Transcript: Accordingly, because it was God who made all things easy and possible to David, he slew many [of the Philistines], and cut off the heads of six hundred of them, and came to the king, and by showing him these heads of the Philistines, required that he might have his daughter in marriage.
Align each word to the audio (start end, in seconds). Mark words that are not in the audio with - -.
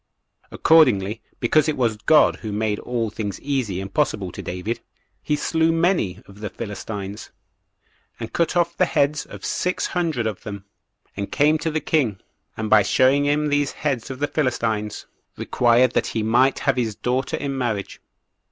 Accordingly, 0.49 1.21
because 1.39 1.69
it 1.69 1.77
was 1.77 1.95
God 1.95 2.37
who 2.37 2.51
made 2.51 2.79
all 2.79 3.11
things 3.11 3.39
easy 3.39 3.79
and 3.79 3.93
possible 3.93 4.31
to 4.31 4.41
David, 4.41 4.79
he 5.21 5.35
slew 5.35 5.71
many 5.71 6.23
[of 6.25 6.39
the 6.39 6.49
Philistines], 6.49 7.29
and 8.19 8.33
cut 8.33 8.57
off 8.57 8.75
the 8.75 8.87
heads 8.87 9.27
of 9.27 9.45
six 9.45 9.85
hundred 9.85 10.25
of 10.25 10.41
them, 10.41 10.65
and 11.15 11.31
came 11.31 11.59
to 11.59 11.69
the 11.69 11.79
king, 11.81 12.19
and 12.57 12.67
by 12.67 12.81
showing 12.81 13.25
him 13.27 13.49
these 13.49 13.73
heads 13.73 14.09
of 14.09 14.17
the 14.17 14.25
Philistines, 14.27 15.05
required 15.37 15.91
that 15.91 16.07
he 16.07 16.23
might 16.23 16.57
have 16.57 16.77
his 16.77 16.95
daughter 16.95 17.37
in 17.37 17.55
marriage. 17.55 18.01